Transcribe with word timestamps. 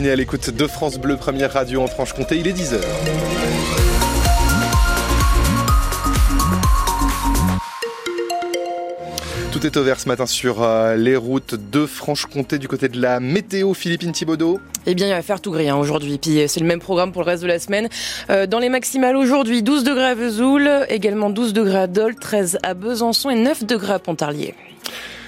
à 0.00 0.14
l'écoute 0.14 0.50
de 0.50 0.66
France 0.68 0.96
Bleu, 0.96 1.16
première 1.16 1.52
radio 1.52 1.82
en 1.82 1.88
Franche-Comté, 1.88 2.36
il 2.36 2.46
est 2.46 2.52
10h. 2.52 2.78
Tout 9.50 9.66
est 9.66 9.76
au 9.76 9.82
vert 9.82 9.98
ce 9.98 10.06
matin 10.06 10.26
sur 10.26 10.62
euh, 10.62 10.94
les 10.94 11.16
routes 11.16 11.56
de 11.56 11.84
Franche-Comté 11.84 12.58
du 12.58 12.68
côté 12.68 12.88
de 12.88 13.00
la 13.00 13.18
météo. 13.18 13.74
Philippine 13.74 14.12
Thibaudot. 14.12 14.60
Eh 14.86 14.94
bien, 14.94 15.08
il 15.08 15.10
va 15.10 15.20
faire 15.22 15.40
tout 15.40 15.50
gris 15.50 15.68
hein, 15.68 15.74
aujourd'hui. 15.74 16.18
Puis 16.18 16.44
c'est 16.46 16.60
le 16.60 16.66
même 16.66 16.78
programme 16.78 17.10
pour 17.10 17.22
le 17.22 17.26
reste 17.26 17.42
de 17.42 17.48
la 17.48 17.58
semaine. 17.58 17.88
Euh, 18.30 18.46
dans 18.46 18.60
les 18.60 18.68
maximales 18.68 19.16
aujourd'hui, 19.16 19.64
12 19.64 19.82
degrés 19.82 20.04
à 20.04 20.14
Vesoul, 20.14 20.70
également 20.88 21.28
12 21.28 21.52
degrés 21.52 21.78
à 21.78 21.86
Dole, 21.88 22.14
13 22.14 22.60
à 22.62 22.74
Besançon 22.74 23.30
et 23.30 23.34
9 23.34 23.64
degrés 23.64 23.94
à 23.94 23.98
Pontarlier. 23.98 24.54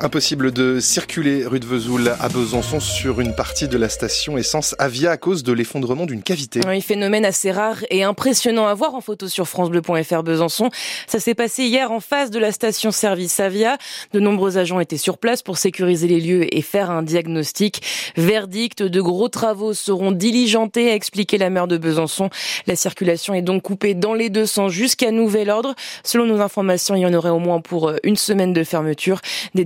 Impossible 0.00 0.52
de 0.52 0.80
circuler 0.80 1.44
rue 1.46 1.60
de 1.60 1.66
Vesoul 1.66 2.12
à 2.18 2.28
Besançon 2.28 2.80
sur 2.80 3.20
une 3.20 3.34
partie 3.34 3.68
de 3.68 3.76
la 3.76 3.88
station 3.88 4.36
essence 4.38 4.74
Avia 4.78 5.10
à 5.10 5.16
cause 5.16 5.42
de 5.42 5.52
l'effondrement 5.52 6.06
d'une 6.06 6.22
cavité. 6.22 6.60
Un 6.66 6.80
phénomène 6.80 7.24
assez 7.24 7.52
rare 7.52 7.84
et 7.90 8.02
impressionnant 8.02 8.66
à 8.66 8.74
voir 8.74 8.94
en 8.94 9.00
photo 9.00 9.28
sur 9.28 9.46
francebleu.fr 9.46 10.22
Besançon. 10.22 10.70
Ça 11.06 11.20
s'est 11.20 11.34
passé 11.34 11.64
hier 11.64 11.92
en 11.92 12.00
face 12.00 12.30
de 12.30 12.38
la 12.38 12.52
station 12.52 12.90
service 12.90 13.38
Avia. 13.38 13.76
De 14.12 14.20
nombreux 14.20 14.58
agents 14.58 14.80
étaient 14.80 14.96
sur 14.96 15.18
place 15.18 15.42
pour 15.42 15.58
sécuriser 15.58 16.08
les 16.08 16.20
lieux 16.20 16.52
et 16.54 16.62
faire 16.62 16.90
un 16.90 17.02
diagnostic. 17.02 17.82
Verdict, 18.16 18.82
de 18.82 19.00
gros 19.00 19.28
travaux 19.28 19.74
seront 19.74 20.10
diligentés, 20.10 20.90
a 20.90 20.94
expliqué 20.94 21.38
la 21.38 21.50
maire 21.50 21.68
de 21.68 21.76
Besançon. 21.76 22.30
La 22.66 22.76
circulation 22.76 23.34
est 23.34 23.42
donc 23.42 23.62
coupée 23.62 23.94
dans 23.94 24.14
les 24.14 24.30
deux 24.30 24.46
sens 24.46 24.72
jusqu'à 24.72 25.10
nouvel 25.10 25.50
ordre. 25.50 25.74
Selon 26.02 26.26
nos 26.26 26.40
informations, 26.40 26.94
il 26.94 27.00
y 27.00 27.06
en 27.06 27.14
aurait 27.14 27.30
au 27.30 27.38
moins 27.38 27.60
pour 27.60 27.92
une 28.02 28.16
semaine 28.16 28.52
de 28.52 28.64
fermeture. 28.64 29.20
Des 29.54 29.64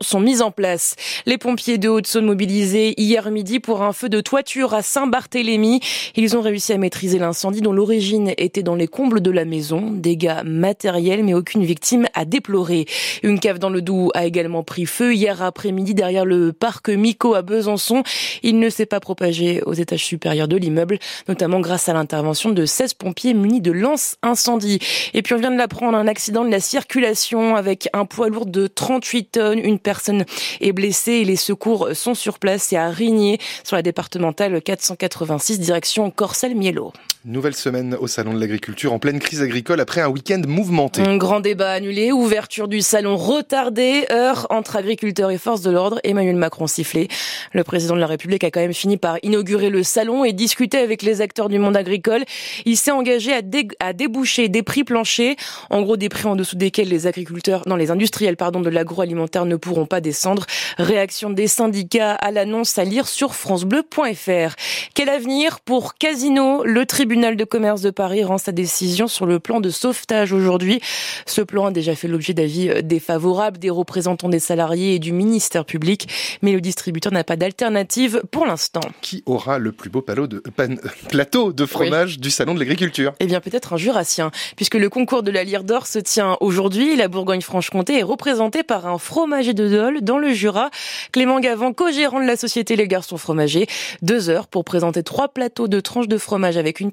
sont 0.00 0.20
mises 0.20 0.42
en 0.42 0.50
place. 0.50 0.96
Les 1.26 1.38
pompiers 1.38 1.78
de 1.78 1.88
Haute-Saône 1.88 2.26
mobilisés 2.26 2.94
hier 2.96 3.30
midi 3.30 3.60
pour 3.60 3.82
un 3.82 3.92
feu 3.92 4.08
de 4.08 4.20
toiture 4.20 4.74
à 4.74 4.82
Saint-Barthélemy. 4.82 5.80
Ils 6.16 6.36
ont 6.36 6.40
réussi 6.40 6.72
à 6.72 6.78
maîtriser 6.78 7.18
l'incendie 7.18 7.60
dont 7.60 7.72
l'origine 7.72 8.32
était 8.38 8.62
dans 8.62 8.74
les 8.74 8.88
combles 8.88 9.20
de 9.20 9.30
la 9.30 9.44
maison. 9.44 9.90
Dégâts 9.90 10.42
matériels 10.44 11.24
mais 11.24 11.34
aucune 11.34 11.64
victime 11.64 12.06
à 12.14 12.24
déplorer. 12.24 12.86
Une 13.22 13.38
cave 13.40 13.58
dans 13.58 13.70
le 13.70 13.82
Doubs 13.82 14.10
a 14.14 14.26
également 14.26 14.62
pris 14.62 14.86
feu 14.86 15.14
hier 15.14 15.42
après-midi 15.42 15.94
derrière 15.94 16.24
le 16.24 16.52
parc 16.52 16.88
Mico 16.88 17.34
à 17.34 17.42
Besançon. 17.42 18.02
Il 18.42 18.58
ne 18.58 18.68
s'est 18.70 18.86
pas 18.86 19.00
propagé 19.00 19.62
aux 19.66 19.74
étages 19.74 20.04
supérieurs 20.04 20.48
de 20.48 20.56
l'immeuble, 20.56 20.98
notamment 21.28 21.60
grâce 21.60 21.88
à 21.88 21.92
l'intervention 21.92 22.50
de 22.50 22.64
16 22.66 22.94
pompiers 22.94 23.34
munis 23.34 23.60
de 23.60 23.72
lance 23.72 24.16
incendie. 24.22 24.78
Et 25.14 25.22
puis 25.22 25.34
on 25.34 25.38
vient 25.38 25.50
de 25.50 25.58
l'apprendre, 25.58 25.96
un 25.96 26.08
accident 26.08 26.44
de 26.44 26.50
la 26.50 26.60
circulation 26.60 27.56
avec 27.56 27.88
un 27.92 28.04
poids 28.04 28.28
lourd 28.28 28.46
de 28.46 28.66
38 28.66 29.32
tonnes 29.32 29.51
une 29.58 29.78
personne 29.78 30.24
est 30.60 30.72
blessée 30.72 31.12
et 31.12 31.24
les 31.24 31.36
secours 31.36 31.90
sont 31.94 32.14
sur 32.14 32.38
place 32.38 32.72
et 32.72 32.76
à 32.76 32.88
Rigné 32.88 33.38
sur 33.64 33.76
la 33.76 33.82
départementale 33.82 34.60
486 34.62 35.60
direction 35.60 36.10
Corcelles-Mielo. 36.10 36.92
Nouvelle 37.24 37.54
semaine 37.54 37.94
au 38.00 38.08
Salon 38.08 38.34
de 38.34 38.40
l'Agriculture 38.40 38.92
en 38.92 38.98
pleine 38.98 39.20
crise 39.20 39.42
agricole 39.42 39.78
après 39.78 40.00
un 40.00 40.08
week-end 40.08 40.42
mouvementé. 40.44 41.02
Un 41.02 41.16
grand 41.16 41.38
débat 41.38 41.70
annulé, 41.70 42.10
ouverture 42.10 42.66
du 42.66 42.80
salon 42.80 43.16
retardée, 43.16 44.06
heure 44.10 44.48
entre 44.50 44.74
agriculteurs 44.74 45.30
et 45.30 45.38
forces 45.38 45.62
de 45.62 45.70
l'ordre, 45.70 46.00
Emmanuel 46.02 46.34
Macron 46.34 46.66
sifflé. 46.66 47.06
Le 47.52 47.62
président 47.62 47.94
de 47.94 48.00
la 48.00 48.08
République 48.08 48.42
a 48.42 48.50
quand 48.50 48.58
même 48.58 48.74
fini 48.74 48.96
par 48.96 49.18
inaugurer 49.22 49.70
le 49.70 49.84
salon 49.84 50.24
et 50.24 50.32
discuter 50.32 50.78
avec 50.78 51.02
les 51.02 51.20
acteurs 51.20 51.48
du 51.48 51.60
monde 51.60 51.76
agricole. 51.76 52.24
Il 52.64 52.76
s'est 52.76 52.90
engagé 52.90 53.32
à, 53.78 53.92
déboucher 53.92 54.48
des 54.48 54.64
prix 54.64 54.82
planchers, 54.82 55.36
en 55.70 55.82
gros 55.82 55.96
des 55.96 56.08
prix 56.08 56.26
en 56.26 56.34
dessous 56.34 56.56
desquels 56.56 56.88
les 56.88 57.06
agriculteurs, 57.06 57.62
non 57.66 57.76
les 57.76 57.92
industriels 57.92 58.36
pardon 58.36 58.58
de 58.58 58.68
l'agroalimentaire 58.68 59.44
ne 59.44 59.54
pourront 59.54 59.86
pas 59.86 60.00
descendre. 60.00 60.44
Réaction 60.76 61.30
des 61.30 61.46
syndicats 61.46 62.14
à 62.14 62.32
l'annonce 62.32 62.78
à 62.78 62.84
lire 62.84 63.06
sur 63.06 63.36
francebleu.fr. 63.36 64.56
Quel 64.96 65.08
avenir 65.08 65.60
pour 65.60 65.94
Casino 65.94 66.64
Le 66.64 66.84
tribunal 66.84 67.11
de 67.12 67.44
commerce 67.44 67.82
de 67.82 67.90
Paris 67.90 68.24
rend 68.24 68.38
sa 68.38 68.52
décision 68.52 69.06
sur 69.06 69.26
le 69.26 69.38
plan 69.38 69.60
de 69.60 69.68
sauvetage 69.68 70.32
aujourd'hui. 70.32 70.80
Ce 71.26 71.42
plan 71.42 71.66
a 71.66 71.70
déjà 71.70 71.94
fait 71.94 72.08
l'objet 72.08 72.32
d'avis 72.32 72.70
euh, 72.70 72.82
défavorables 72.82 73.58
des 73.58 73.70
représentants 73.70 74.30
des 74.30 74.38
salariés 74.38 74.94
et 74.94 74.98
du 74.98 75.12
ministère 75.12 75.64
public, 75.64 76.08
mais 76.40 76.52
le 76.52 76.60
distributeur 76.60 77.12
n'a 77.12 77.22
pas 77.22 77.36
d'alternative 77.36 78.22
pour 78.30 78.46
l'instant. 78.46 78.80
Qui 79.02 79.22
aura 79.26 79.58
le 79.58 79.72
plus 79.72 79.90
beau 79.90 80.02
de, 80.02 80.42
euh, 80.58 80.76
plateau 81.08 81.52
de 81.52 81.66
fromage 81.66 82.18
du 82.18 82.30
salon 82.30 82.54
de 82.54 82.58
l'agriculture? 82.58 83.12
Eh 83.20 83.26
bien 83.26 83.40
peut-être 83.40 83.74
un 83.74 83.76
jurassien, 83.76 84.30
puisque 84.56 84.74
le 84.74 84.88
concours 84.88 85.22
de 85.22 85.30
la 85.30 85.44
lyre 85.44 85.64
d'or 85.64 85.86
se 85.86 85.98
tient 85.98 86.38
aujourd'hui. 86.40 86.96
La 86.96 87.08
Bourgogne-Franche-Comté 87.08 87.98
est 87.98 88.02
représentée 88.02 88.62
par 88.62 88.86
un 88.86 88.98
fromager 88.98 89.52
de 89.52 89.68
Dole 89.68 90.00
dans 90.00 90.18
le 90.18 90.32
Jura. 90.32 90.70
Clément 91.12 91.40
Gavant, 91.40 91.72
co-gérant 91.72 92.20
de 92.20 92.26
la 92.26 92.36
société 92.36 92.74
Les 92.74 92.88
Garçons 92.88 93.18
Fromagers, 93.18 93.66
deux 94.00 94.30
heures 94.30 94.48
pour 94.48 94.64
présenter 94.64 95.02
trois 95.02 95.28
plateaux 95.28 95.68
de 95.68 95.78
tranches 95.80 96.08
de 96.08 96.18
fromage 96.18 96.56
avec 96.56 96.80
une 96.80 96.90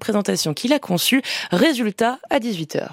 qu'il 0.54 0.74
a 0.74 0.80
conçue. 0.80 1.22
Résultat 1.52 2.20
à 2.30 2.40
18h. 2.40 2.88